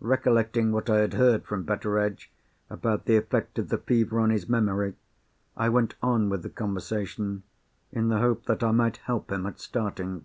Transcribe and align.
Recollecting 0.00 0.72
what 0.72 0.88
I 0.88 1.00
had 1.00 1.12
heard 1.12 1.44
from 1.44 1.62
Betteredge 1.64 2.32
about 2.70 3.04
the 3.04 3.18
effect 3.18 3.58
of 3.58 3.68
the 3.68 3.76
fever 3.76 4.18
on 4.18 4.30
his 4.30 4.48
memory, 4.48 4.94
I 5.58 5.68
went 5.68 5.94
on 6.02 6.30
with 6.30 6.42
the 6.42 6.48
conversation, 6.48 7.42
in 7.92 8.08
the 8.08 8.16
hope 8.20 8.44
that 8.46 8.62
I 8.62 8.70
might 8.70 8.96
help 8.96 9.30
him 9.30 9.44
at 9.44 9.60
starting. 9.60 10.24